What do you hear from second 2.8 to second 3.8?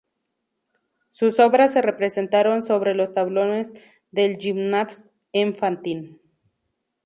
los tablones